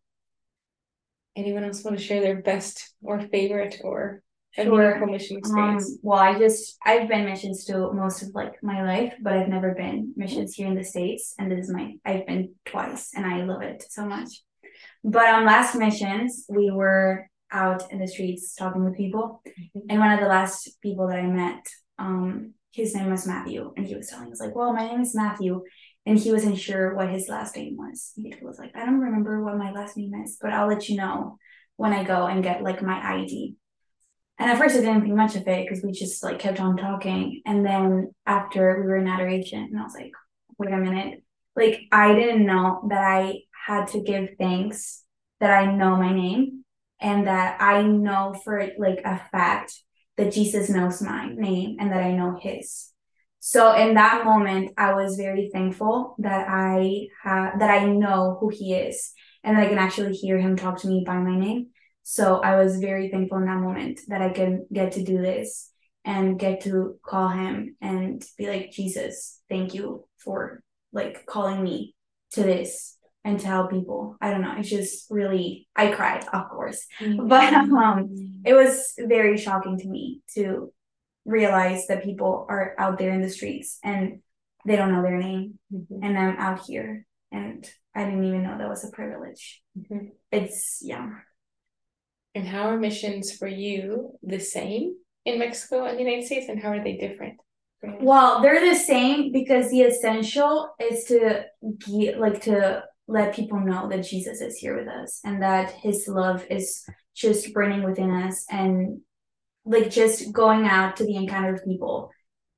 [1.35, 4.69] Anyone else want to share their best or favorite or Sure.
[4.69, 9.13] meaningful mission Um, well, I just I've been missions to most of like my life,
[9.19, 12.53] but I've never been missions here in the states, and this is my I've been
[12.65, 14.29] twice, and I love it so much.
[15.03, 19.41] But on last missions, we were out in the streets talking with people,
[19.89, 21.65] and one of the last people that I met,
[21.99, 25.15] um, his name was Matthew, and he was telling us like, "Well, my name is
[25.15, 25.63] Matthew,"
[26.05, 28.11] and he wasn't sure what his last name was.
[28.15, 30.97] He was like, "I don't remember what my last name is, but I'll let you
[30.97, 31.37] know
[31.77, 33.55] when I go and get like my ID."
[34.39, 36.75] And at first I didn't think much of it because we just like kept on
[36.75, 37.41] talking.
[37.45, 40.11] And then after we were in adoration, and I was like,
[40.57, 41.23] wait a minute.
[41.55, 45.03] Like I didn't know that I had to give thanks
[45.39, 46.63] that I know my name
[47.03, 49.73] and that I know for like a fact
[50.17, 52.89] that Jesus knows my name and that I know his.
[53.39, 58.47] So in that moment, I was very thankful that I have that I know who
[58.47, 59.11] he is
[59.43, 61.67] and that I can actually hear him talk to me by my name.
[62.03, 65.69] So I was very thankful in that moment that I can get to do this
[66.05, 70.61] and get to call him and be like, Jesus, thank you for
[70.93, 71.95] like calling me
[72.31, 74.17] to this and to help people.
[74.21, 74.55] I don't know.
[74.57, 80.21] It's just really, I cried, of course, but um, it was very shocking to me
[80.35, 80.71] to
[81.25, 84.19] realize that people are out there in the streets and
[84.65, 85.99] they don't know their name Mhm.
[86.03, 89.61] and I'm out here and I didn't even know that was a privilege.
[89.77, 90.11] Mhm.
[90.31, 91.09] It's yeah.
[92.35, 96.59] And how are missions for you the same in Mexico and the United States, and
[96.61, 97.39] how are they different?
[98.01, 101.45] Well, they're the same because the essential is to
[101.77, 106.07] ge- like to let people know that Jesus is here with us and that his
[106.07, 106.85] love is
[107.15, 109.01] just burning within us and
[109.65, 112.11] like just going out to the encounter of people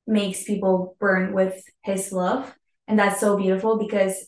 [0.07, 2.53] makes people burn with his love.
[2.87, 4.27] And that's so beautiful because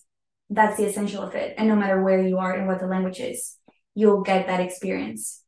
[0.50, 1.54] that's the essential of it.
[1.58, 3.58] And no matter where you are and what the language is
[3.98, 5.44] you'll get that experience.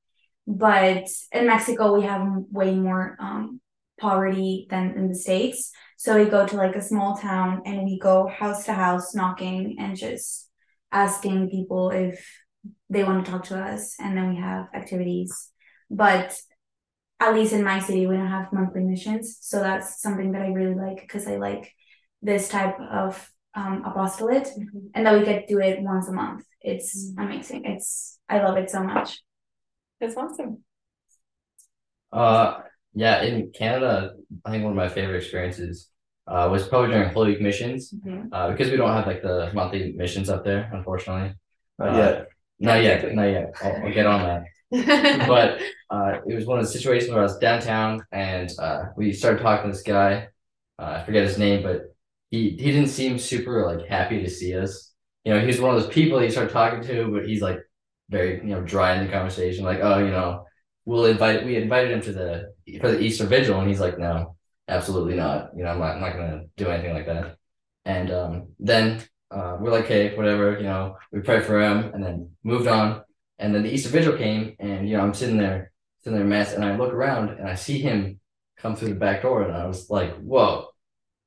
[0.48, 3.62] But in mexico we have way more um,
[4.00, 5.72] poverty than in the states.
[5.98, 9.76] So we go to like a small town and we go house to house knocking
[9.80, 10.49] and just
[10.92, 12.26] asking people if
[12.90, 15.50] they want to talk to us and then we have activities
[15.90, 16.40] but
[17.20, 20.48] at least in my city we don't have monthly missions so that's something that i
[20.50, 21.74] really like because i like
[22.22, 24.92] this type of um, apostolate Mhm.
[24.94, 27.24] and that we get to do it once a month it's Mm.
[27.24, 29.20] amazing it's i love it so much
[30.02, 30.64] That's awesome.
[32.12, 32.62] Uh,
[32.94, 34.14] yeah, in Canada,
[34.46, 35.90] I think one of my favorite experiences
[36.30, 38.30] uh, was probably during Holy Week missions Mhm.
[38.32, 41.34] uh, because we don't have like the monthly missions up there, unfortunately.
[41.80, 42.28] Not Uh, yet.
[42.60, 43.48] Not yet, not yet.
[43.64, 44.42] I'll, I'll get on that.
[45.34, 45.50] But
[45.90, 49.42] uh, it was one of the situations where I was downtown and uh, we started
[49.42, 50.28] talking to this guy.
[50.78, 51.78] Uh, I forget his name, but
[52.32, 54.94] he he didn't seem super like happy to see us.
[55.26, 57.60] You know, he's one of those people that you start talking to, but he's like
[58.10, 59.66] very you know dry in the conversation.
[59.66, 60.46] Like, oh, you know,
[60.86, 61.46] we'll invite.
[61.46, 64.36] We invited him to the for the Easter Vigil, and he's like, no,
[64.70, 65.52] absolutely not.
[65.56, 67.38] You know, I'm not, I'm not gonna do anything like that.
[67.86, 70.58] And um, then uh, we're like, hey, whatever.
[70.58, 73.02] You know, we prayed for him, and then moved on.
[73.38, 75.72] And then the Easter Vigil came, and you know, I'm sitting there,
[76.04, 78.20] sitting there, mass, and I look around, and I see him
[78.58, 80.68] come through the back door, and I was like, whoa,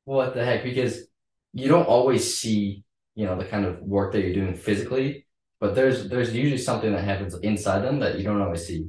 [0.05, 0.62] what the heck?
[0.62, 1.07] Because
[1.53, 2.84] you don't always see,
[3.14, 5.26] you know, the kind of work that you're doing physically,
[5.61, 8.88] but there's there's usually something that happens inside them that you don't always see.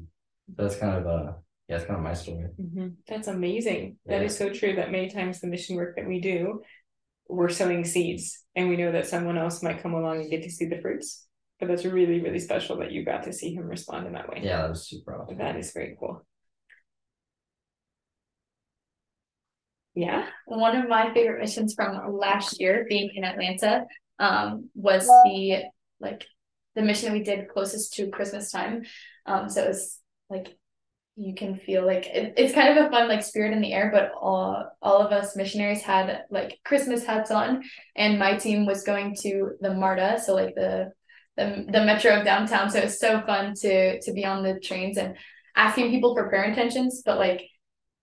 [0.55, 1.33] That's kind of uh,
[1.67, 2.49] yeah, it's kind of my story.
[2.59, 2.95] Mhm.
[3.07, 3.97] That's amazing.
[4.05, 4.27] That Yeah.
[4.27, 4.75] is so true.
[4.75, 6.61] That many times the mission work that we do,
[7.27, 10.51] we're sowing seeds, and we know that someone else might come along and get to
[10.51, 11.27] see the fruits.
[11.59, 14.41] But that's really, really special that you got to see him respond in that way.
[14.43, 15.37] Yeah, that was super awesome.
[15.37, 16.25] That is very cool.
[19.95, 20.27] Yeah.
[20.45, 23.85] One of my favorite missions from last year, being in Atlanta,
[24.19, 25.63] um, was the
[25.99, 26.25] like
[26.75, 28.83] the mission we did closest to Christmas time.
[29.25, 30.57] Um, so it was like
[31.15, 33.89] you can feel like it, it's kind of a fun like spirit in the air
[33.93, 37.61] but all all of us missionaries had like christmas hats on
[37.95, 40.91] and my team was going to the marta so like the
[41.37, 44.97] the, the metro of downtown so it's so fun to to be on the trains
[44.97, 45.15] and
[45.55, 47.47] asking people for prayer intentions but like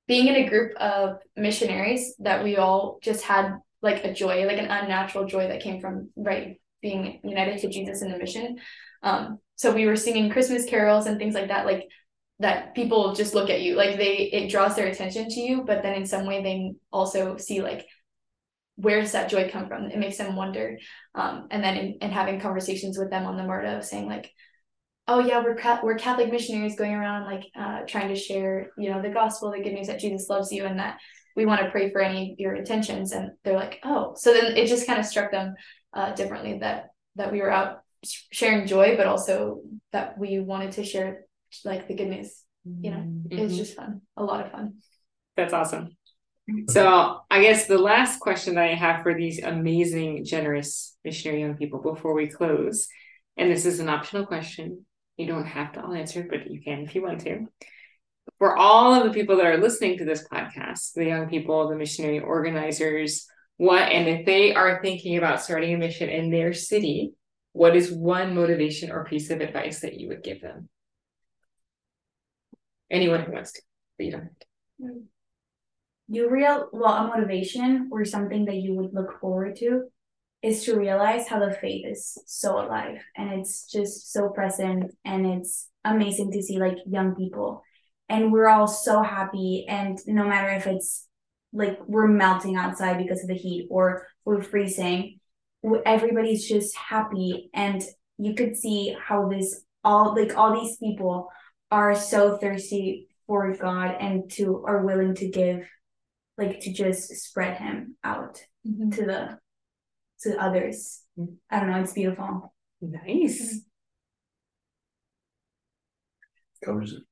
[0.06, 4.58] being in a group of missionaries that we all just had like a joy like
[4.58, 8.58] an unnatural joy that came from right being united to jesus in the mission.
[9.02, 11.88] Um so we were singing christmas carols and things like that like
[12.40, 15.82] that people just look at you like they it draws their attention to you but
[15.82, 17.86] then in some way they also see like
[18.76, 19.90] where does that joy come from?
[19.90, 20.78] It makes them wonder.
[21.14, 24.32] Um, and then in, in having conversations with them on the marta saying like
[25.06, 29.02] oh yeah we're we're catholic missionaries going around like uh, trying to share you know
[29.02, 30.98] the gospel the good news that jesus loves you and that
[31.36, 33.12] we want to pray for any of your intentions.
[33.12, 34.14] And they're like oh.
[34.16, 35.54] So then it just kind of struck them
[35.92, 39.60] uh, differently that that we were out sharing joy but also
[39.92, 41.24] that we wanted to share
[41.64, 42.98] like the good news you know?
[42.98, 43.38] Mm-hmm.
[43.38, 44.74] it's just fun a lot of fun.
[45.36, 45.96] That's awesome.
[46.68, 51.56] So i guess the last question that i have for these amazing generous missionary young
[51.56, 52.88] people before we close
[53.36, 54.84] and this is an optional question
[55.16, 57.46] you don't have to all answer but you can if you want to.
[58.38, 61.76] For all of the people that are listening to this podcast the young people the
[61.76, 63.26] missionary organizers
[63.56, 67.12] what and if they are thinking about starting a mission in their city
[67.52, 70.68] what is one motivation or piece of advice that you would give them
[72.90, 73.62] anyone who wants to,
[73.96, 74.46] but you don't have to.
[74.82, 75.00] Mm-hmm.
[76.12, 79.84] You real well a motivation or something that you would look forward to
[80.42, 85.26] is to realize how the faith is so alive and it's just so present and
[85.26, 87.62] it's amazing to see like young people
[88.08, 91.06] and we're all so happy and no matter if it's
[91.52, 95.18] like we're melting outside because of the heat or we're freezing
[95.84, 97.82] everybody's just happy and
[98.18, 101.28] you could see how this all like all these people
[101.70, 105.68] are so thirsty for God and to are willing to give
[106.36, 108.90] like to just spread him out mm-hmm.
[108.90, 109.38] to the
[110.22, 111.02] to others.
[111.18, 111.34] Mm-hmm.
[111.50, 112.52] I don't know, it's beautiful.
[112.80, 113.60] Nice.
[116.64, 117.02] Covers it.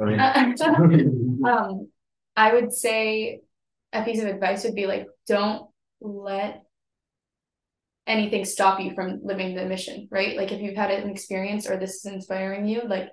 [0.00, 0.04] I
[0.86, 1.88] mean um
[2.36, 3.40] I would say
[3.92, 5.70] a piece of advice would be like don't
[6.00, 6.62] let
[8.06, 10.36] anything stop you from living the mission, right?
[10.36, 13.08] Like if you've had an experience or this is inspiring you, like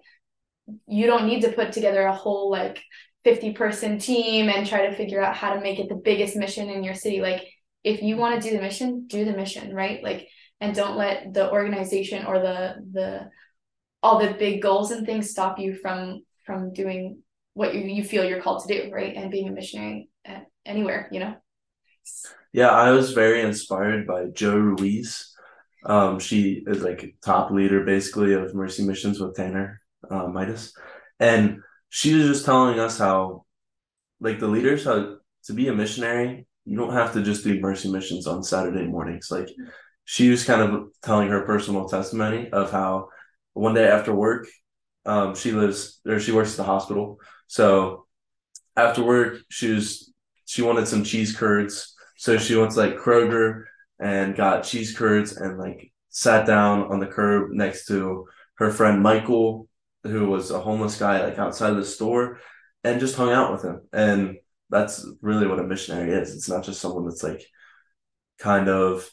[0.88, 2.82] you don't need to put together a whole like
[3.24, 6.70] 50 person team and try to figure out how to make it the biggest mission
[6.70, 7.22] in your city.
[7.22, 7.47] Like
[7.84, 10.03] if you want to do the mission do the mission right?
[10.03, 10.28] Like
[10.59, 13.30] and don't let the organization or the the
[14.01, 17.20] all the big goals and things stop you from from doing
[17.53, 19.16] what you, you feel you're called to do right?
[19.16, 20.09] And being a missionary
[20.66, 21.36] anywhere you know?
[22.51, 25.30] Yeah i was very inspired by joe ruiz.
[25.86, 30.74] Um, she is like top leader basically of mercy missions with tanner uh, Midas,
[31.20, 33.45] and she was just telling us how,
[34.20, 37.91] like the leaders, how to be a missionary, you don't have to just do mercy
[37.91, 39.28] missions on Saturday mornings.
[39.30, 39.49] Like
[40.06, 43.10] she was kind of telling her personal testimony of how
[43.54, 44.47] one day after work,
[45.06, 47.20] um, she lives or she works at the hospital.
[47.47, 48.06] So
[48.76, 50.14] after work, she was
[50.45, 51.93] she wanted some cheese curds.
[52.18, 53.64] So she went to like Kroger
[53.99, 59.01] and got cheese curds and like sat down on the curb next to her friend
[59.01, 59.68] Michael
[60.04, 62.39] who was a homeless guy like outside of the store
[62.84, 63.82] and just hung out with him.
[63.91, 64.38] And
[64.70, 66.34] that's really what a missionary is.
[66.34, 67.45] It's not just someone that's like
[68.39, 69.10] kind of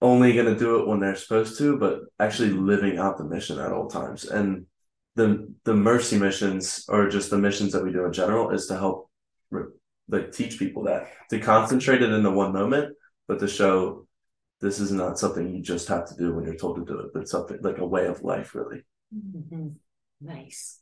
[0.00, 3.58] only going to do it when they're supposed to, but actually living out the mission
[3.58, 4.24] at all times.
[4.24, 4.66] And
[5.16, 8.78] the the mercy missions or just the missions that we do in general is to
[8.78, 9.10] help
[10.08, 12.94] like teach people that to concentrate it in the one moment,
[13.26, 14.06] but to show
[14.60, 17.10] this is not something you just have to do when you're told to do it,
[17.12, 18.84] but something like a way of life, really.
[19.14, 19.68] Mm-hmm.
[20.20, 20.80] Nice.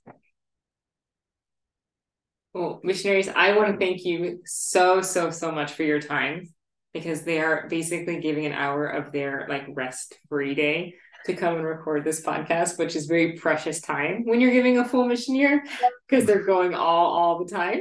[2.55, 6.49] Well, missionaries, I want to thank you so, so, so much for your time
[6.95, 10.95] because they are basically giving an hour of their like rest free day
[11.27, 14.85] to come and record this podcast, which is very precious time when you're giving a
[14.85, 15.63] full mission year
[16.09, 17.81] because they're going all all the time.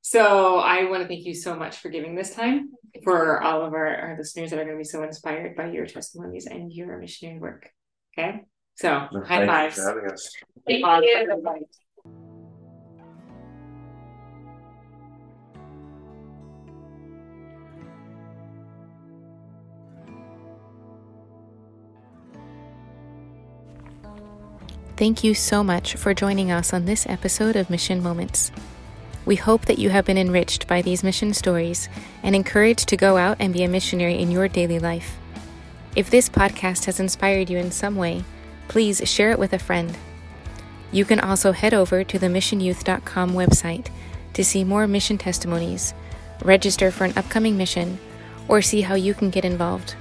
[0.00, 2.70] So I want to thank you so much for giving this time
[3.04, 5.86] for all of our, our listeners that are going to be so inspired by your
[5.86, 7.70] testimonies and your missionary work.
[8.18, 8.42] Okay.
[8.76, 9.80] So no, high fives.
[10.66, 11.66] Thank you.
[24.96, 28.50] Thank you so much for joining us on this episode of Mission Moments.
[29.24, 31.88] We hope that you have been enriched by these mission stories
[32.22, 35.16] and encouraged to go out and be a missionary in your daily life.
[35.94, 38.24] If this podcast has inspired you in some way,
[38.68, 39.96] please share it with a friend.
[40.92, 43.88] You can also head over to the missionyouth.com website
[44.34, 45.94] to see more mission testimonies,
[46.44, 47.98] register for an upcoming mission,
[48.48, 49.94] or see how you can get involved.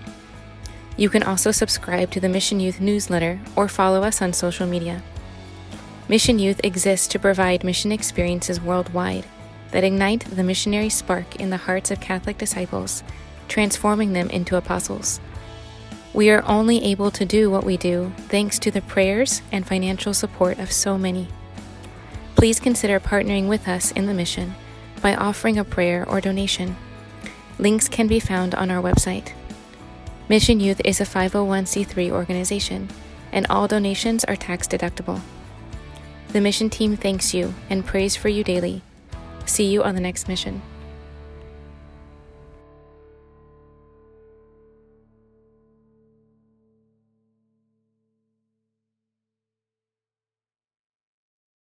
[0.97, 5.03] You can also subscribe to the Mission Youth newsletter or follow us on social media.
[6.07, 9.25] Mission Youth exists to provide mission experiences worldwide
[9.71, 13.03] that ignite the missionary spark in the hearts of Catholic disciples,
[13.47, 15.19] transforming them into apostles.
[16.15, 20.13] We are only able to do what we do thanks to the prayers and financial
[20.13, 21.27] support of so many.
[22.37, 24.55] Please consider partnering with us in the mission
[25.01, 26.77] by offering a prayer or donation.
[27.59, 29.33] Links can be found on our website.
[30.29, 32.87] Mission Youth is a 501c3 organization,
[33.33, 35.19] and all donations are tax deductible.
[36.29, 38.83] The mission team thanks you and prays for you daily.
[39.45, 40.61] See you on the next mission.